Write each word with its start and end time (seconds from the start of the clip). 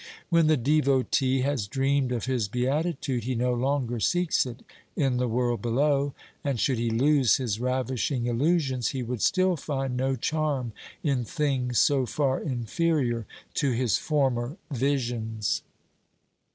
When 0.31 0.47
the 0.47 0.57
devotee 0.57 1.41
has 1.41 1.67
dreamed 1.67 2.11
of 2.11 2.25
his 2.25 2.47
beatitude 2.47 3.23
he 3.25 3.35
2 3.35 3.37
B 3.37 3.37
386 3.37 3.37
OBERMANN 3.37 3.51
no 3.51 3.63
longer 3.63 3.99
seeks 3.99 4.45
it 4.47 4.65
in 5.03 5.17
the 5.17 5.27
world 5.27 5.61
below, 5.61 6.15
and 6.43 6.59
should 6.59 6.79
he 6.79 6.89
lose 6.89 7.37
his 7.37 7.59
ravishing 7.59 8.25
illusions 8.25 8.87
he 8.87 9.03
would 9.03 9.21
still 9.21 9.55
find 9.55 9.95
no 9.95 10.15
charm 10.15 10.71
in 11.03 11.23
things 11.23 11.77
so 11.77 12.07
far 12.07 12.39
inferior 12.41 13.27
to 13.53 13.73
his 13.73 13.99
former 13.99 14.57
visions. 14.71 15.61